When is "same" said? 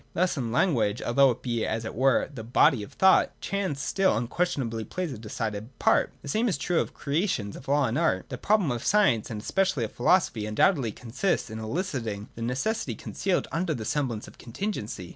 6.27-6.47